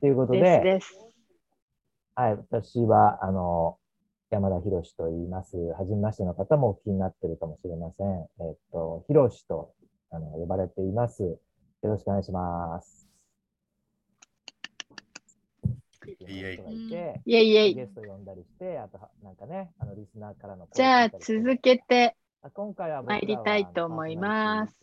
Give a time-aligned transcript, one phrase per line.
[0.00, 0.98] ということで、ですです。
[2.14, 3.78] はい、私は、あの、
[4.30, 5.56] 山田博と言います。
[5.56, 8.06] はじめましての方もお聞きになってるかもしれません。
[8.08, 9.74] えっと、博と
[10.10, 11.22] あの呼ばれています。
[11.22, 11.38] よ
[11.82, 13.08] ろしくお願いします。
[16.06, 17.74] いえい人がいてイェイイェイ。
[17.74, 24.74] ゲスト呼んだりして、あとは、なんかね、あの、リスナーからの声じゃあ続けて、あ今回は参りたいと思います。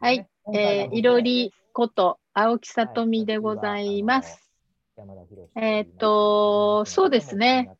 [0.00, 4.50] はい、えー、いろりこと青木さとみでございます。
[5.56, 7.70] えーっとそうですね。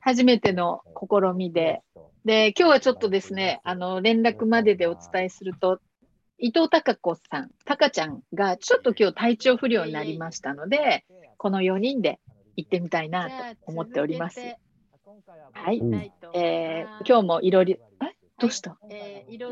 [0.00, 1.82] 初めての試みで。
[2.24, 5.80] で、今日はちょっとですね、あの、連絡まででお伝えすると、
[6.38, 11.04] 伊藤孝子さん、たかちゃんがちょっと今日体調不良になりましたので、
[11.36, 12.20] この4人で
[12.56, 13.34] 行ってみたいなと
[13.66, 14.40] 思っております。
[15.52, 15.78] はい。
[15.78, 15.94] うん
[16.34, 18.09] えー今日もいろり、え？
[18.40, 18.76] どうした？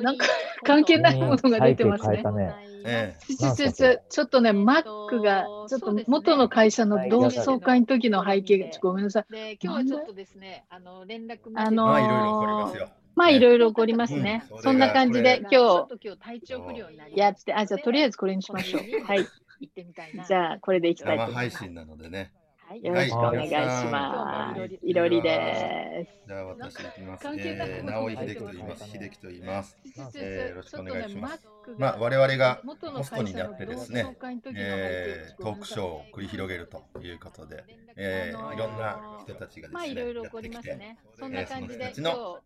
[0.03, 0.27] なんか
[0.65, 2.23] 関係ないものが出てますね。
[2.23, 2.55] ね。
[2.85, 9.33] えちちちちちょっとね、マックが、ちょっと元の会社の同窓会の時の背景が、ちょっとごめんなさい。
[9.33, 12.89] で今日はちょっとですね、あの連絡あのまあいろいろ起こりますよ。
[13.15, 14.47] まあ、いろいろ起こりますね。
[14.51, 19.05] うんそんな感じでこ今ちょっと今日体調不良になり日やって、あ、じゃあとりあえずこれにしましょう。
[19.05, 19.27] はい。
[19.61, 20.25] 行ってみたいな。
[20.25, 21.57] じゃあ、これでいきたいと生思います。
[21.59, 22.33] 配信なのでね。
[22.69, 23.55] はいよろしくお願いし
[23.91, 24.79] まはいす。
[24.83, 26.29] いろりです。
[26.29, 27.27] じゃあ私行きます。
[27.27, 28.91] えー、直井秀樹と言います。
[28.91, 29.79] 秀樹と言います。
[30.17, 34.15] えーよろしくお願いしますまあ我々がホストになってですね、
[34.55, 37.65] えー、トークショーを繰り広げるということで、
[37.97, 42.39] えー、いろんな人たちがまあですね、やってきて、えーその人たちの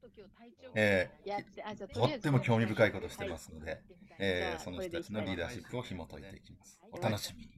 [0.77, 3.81] えやって、あ、じゃあとっても興味深いことしてますので、
[4.21, 6.81] えー、その人たちのリーダーシップを紐解いていきます。
[6.93, 7.51] お楽しみに。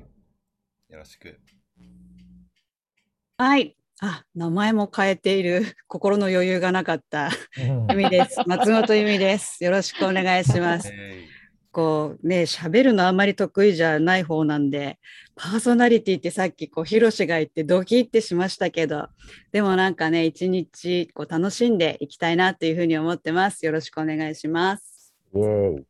[0.89, 1.39] よろしく。
[3.36, 3.77] はい。
[4.00, 5.62] あ、名前も変えている。
[5.89, 7.30] 心の余裕がなかった。
[7.58, 8.41] うん由美です。
[8.47, 9.62] 松本由美です。
[9.64, 10.91] よろしくお願いします。
[10.92, 11.28] え
[11.75, 15.00] こうね、喋るのあんまり得意じゃない方なんで、
[15.34, 19.08] パーソナリティってさっきこう、ヒロシが言ってドキってしましたけど、
[19.50, 23.67] でもなんかね、一日こう楽しんでいきたいなっていうふうに思ってます。
[23.67, 25.12] よろしくお願いします。
[25.35, 25.85] イェーイ。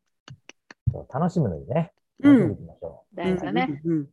[1.12, 1.92] 楽しむのにね。
[2.20, 3.82] うん楽しんでいきましょ大事だね。
[3.84, 4.08] うんうん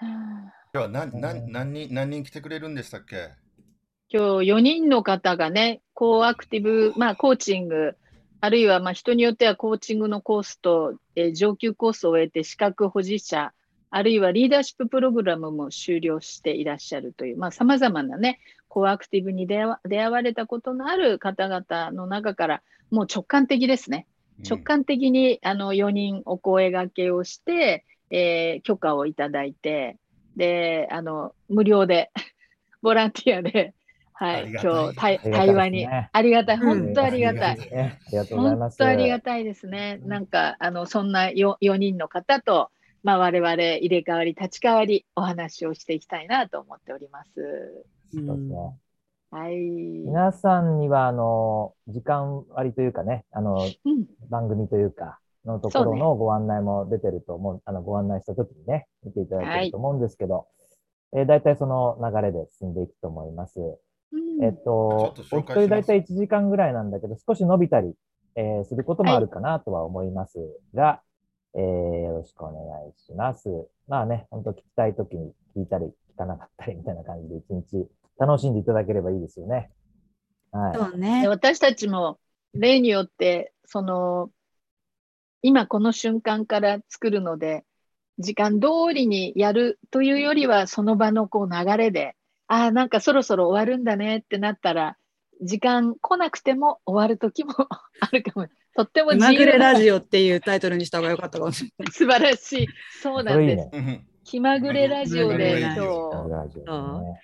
[0.00, 3.30] 今日は何何何人何人来てくれるんでしたっけ？
[4.10, 7.96] 今日4人の方がね、コーアクティブ、まあ、コーチング、
[8.40, 13.52] あるいはまあ人によってはコーチングのコースと、えー上級コースを終えて資格保持者、
[13.90, 24.06] あるいはリーダーシッププログラムも終了していらっしゃるという、まあ、様々なね、コーアクティブに出会わ出会われたことのある方々の中から、もう直感的ですね。
[24.48, 29.96] 直感的にあの4人お声掛けをして、えー許可をいただいて、
[30.36, 32.10] で、あの、無料で、
[32.82, 33.74] ボランティアで、
[34.12, 37.58] はい、い今日、対対話にありがたい、うん本当ありがたい。
[37.58, 38.78] ねありがとうございます。
[38.78, 40.00] 本当ありがたいですね。
[40.04, 42.70] なんか、あの、そんな 4, 4人の方と、
[43.02, 47.30] まあ、我々入れ替わり、立ち替わり、お話をしていきたいなと思っております。
[48.12, 48.56] そうですね。
[49.30, 49.54] はい。
[49.56, 60.46] 皆さんには、あの、時間割というかね、あの、うん、番組というか、のところのご案内も出てると思う、あの、ご案内したときにね、見ていただいてると思うんですけど、
[61.14, 63.60] えー、大体その流れで進んでいくと思います。
[63.60, 67.94] うんえっとお一人大体1時間ぐらいなんだけど、少し伸びたり、
[68.36, 70.38] えーすることもあるかなとは思います
[70.74, 71.00] が、
[71.54, 73.48] えーよろしくお願いします。
[73.88, 77.88] まあね、本当聞きたいときに聞いたり、聞かなかったりみたいな感じで一日
[78.18, 79.70] 楽しんでいただければいいですよね。
[80.52, 80.76] はい。
[80.76, 81.28] そうねで。
[81.28, 82.18] 私たちも
[82.54, 84.30] 例によってその
[85.44, 87.64] 今この瞬間から作るので
[88.18, 92.16] 時間通りにやるというよりはその場のこう流れで
[92.46, 94.96] ああなんかそろそろ終わるんだねってなったら
[95.42, 97.52] 時間来なくても終わる時も
[98.00, 101.92] あるかもとっても気まぐれラオジオっていうタイトルにした方が良かったかもしれない。
[101.92, 102.68] 素晴らしい
[103.02, 104.06] そうなんですいいね。
[104.24, 105.80] うん気まぐれラジオで今日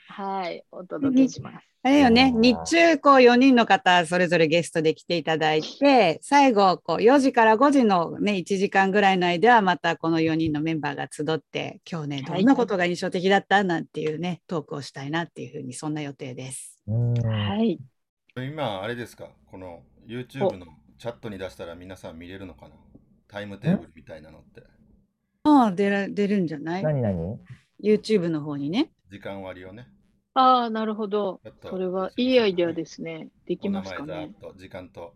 [0.09, 1.67] はいお届けします。
[1.83, 13.65] あれよね、うん日中こう4人の方それぞれゲストで来ていただいて、最後こう4時から5時のね、1時間ぐらいの間はまたこの4人のメンバーが集って、今日ね、どんなことが印象的だった？
[13.65, 16.77] なんていうね、トークをしたいなっていうふうに、そんな予定です。
[16.87, 17.15] うん。
[17.15, 17.81] はい。
[18.37, 20.67] 今、あれですか、この YouTube の
[20.99, 22.75] チャットに出したら皆さん見れるのかな？
[23.27, 24.61] タイムテーブルみたいなのって。
[25.45, 26.83] ああ、出る出るんじゃない？
[26.83, 27.39] 何何
[27.83, 28.91] ?YouTube の方にね。
[29.11, 29.89] 時間割をね。
[30.35, 35.15] ああなるほどそれはいいアイデアですねできますかね時間と。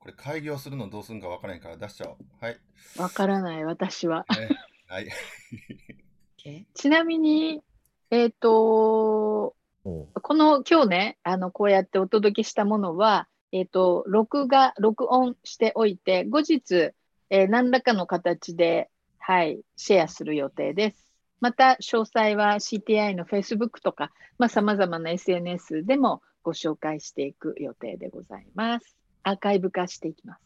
[0.00, 2.16] これ開業するのどうするんか分からへんから出しちゃおう。
[2.40, 2.58] はい。
[2.98, 4.48] わからない私はね、
[4.88, 5.08] はい。
[6.74, 7.62] ちなみに、
[8.10, 9.54] えっ、と、
[9.84, 16.92] うんこの今日ね、あの、こうやってお届けしたものは、えっ、と、録画、録音しておいて、後日、
[17.30, 18.90] えー何らかの形で
[19.24, 21.12] はい、シェアする予定です。
[21.40, 28.96] また、詳細は CTI の Facebook とか、まあ、様々な SNS でもご紹介していく予定でございます。
[29.22, 30.42] アーカイブ化していきます。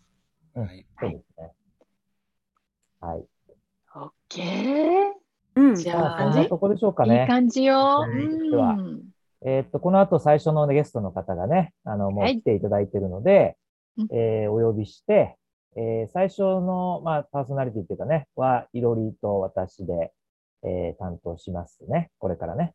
[0.57, 1.53] うんはいそうですね。
[3.01, 3.25] はい。
[3.95, 4.41] OK。
[5.55, 5.75] うん。
[5.75, 7.27] じゃあまあ、そんなとこでしょうかいいね。
[7.27, 8.05] 感じよ。
[8.07, 9.03] うん
[9.43, 13.57] えーっと、この後最初のゲストの方がね、あの、もうはい来ていただいているので、
[13.97, 15.39] うんえーお呼びして、
[15.77, 20.13] えー最初の、まあ、パーソナリティっていうかね、は、いろりと私で、
[20.65, 22.11] えー担当しますね。
[22.19, 22.75] これからね。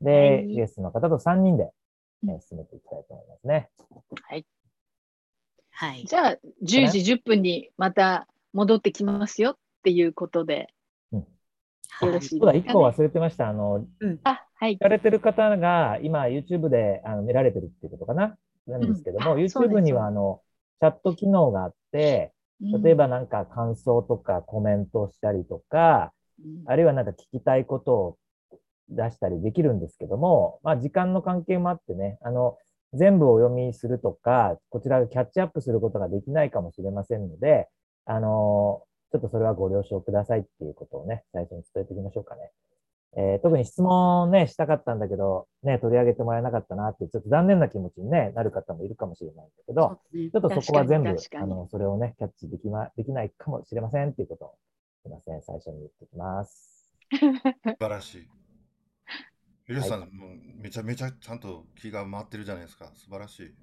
[0.00, 3.68] で、はいゲストの方と3人で、えうんー進めていきたいと思いますね。
[5.70, 6.04] はい。
[6.06, 10.68] じゃあ、10時10分にまた戻ってきますよっていうことで、
[11.12, 12.72] よろしいそうだ、1ですか、ね。
[12.74, 13.48] 個忘れてました。
[13.48, 13.84] あの、
[14.24, 14.78] あ、はい聞。
[14.78, 18.36] かれてる方が、今、YouTube であの見られてるっていうことかな？
[18.66, 20.40] なんですけども、うん YouTube には、あの、
[20.80, 26.12] チャット機能があって、例えばなんか感想とかコメントをしたりとか、
[26.42, 28.18] うん、あるいはなんか聞きたいことを
[28.88, 32.56] 出したりできるんですけども、まあ時間の関係もあってね、あの、
[32.92, 37.68] 全部お読みするとか、こちらがキャッチアップすることができないかもしれませんので、
[38.04, 38.82] あの、
[39.12, 42.52] ちょっとそれはご了承くださいっていうことをね、最初に伝えておきましょうかね。
[43.18, 54.54] えー特に質問ね、したかったんだけど、ね、取り上げてもらえなかったなって、ちょっと残念な気持ちに、ね、なる方もいるかもしれないんだけど、ねちょっとそこは全部あの、それをね、キャッチできま、できないかもしれませんっていうことを、
[55.02, 56.92] すいません、最初に言っておきます。
[57.10, 58.28] 素晴らしい。
[59.66, 60.10] ひろしさん、もう
[60.60, 62.90] めちゃめちゃちゃんと気が回ってるじゃないですか。
[62.94, 63.54] 素晴らしい。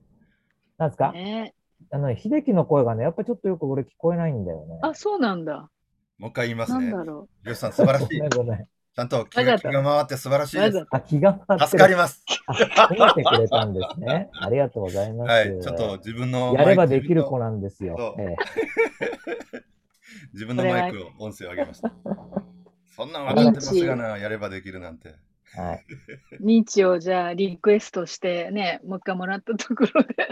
[0.77, 1.53] なんですか、ね、
[1.91, 4.79] あの、秀樹の声がね、やっぱちょっとよく俺聞こえないんだよね。
[4.81, 5.69] あ、そうなんだ。
[6.17, 6.91] もう一回言いますね。
[6.91, 8.27] なんだろひろしさん、素晴らしい ごめ。
[8.27, 8.67] んごめん。
[8.95, 10.61] ちゃんと気が気が回って素晴らしう。
[10.61, 10.85] いです。
[10.91, 11.67] あ、気が回ってる。
[11.67, 12.23] 助かります。
[12.45, 14.29] あ、褒めてくれたんですね。
[14.39, 15.29] ありがとうございます。
[15.29, 18.21] はい、ちょっと自分のやればできる子ななんですよそ。
[18.21, 18.35] うえ
[20.33, 21.91] 自分のマイクを音声を上げました。
[22.95, 25.15] そんなん分かってますがな、やればできるなんて。
[25.57, 25.85] えはい。
[26.41, 30.29] 認知をじゃあリクエストしてね、もう一回もらったところで、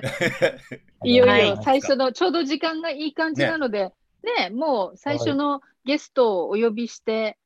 [1.04, 3.94] いよはいいよ最初のちょうど時間がいい感じなので、ね、
[4.52, 7.38] もう最初のゲストをお呼びして。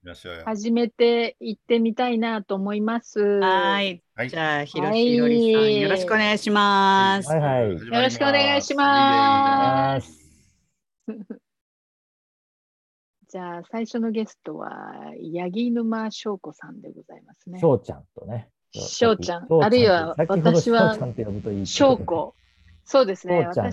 [0.43, 3.19] 始めていってみたいなと思います。
[3.19, 4.01] はい。
[4.15, 7.29] はいじゃあ、ひろはいしいろりさん、よろしくお願いします。
[7.29, 7.71] はいはい。
[7.71, 10.11] よろしくお願いしすます。
[10.11, 10.25] す。
[13.29, 14.69] じゃあ最初のゲストは
[15.33, 17.59] 八木沼翔子さんでございますね。
[17.59, 18.49] 翔ちゃんとね。
[18.71, 22.35] 翔ちゃん翔あるいは私は翔ちゃんって呼ぶといいってことで翔子。
[22.85, 23.43] そうですね。
[23.49, 23.63] 翔ちゃん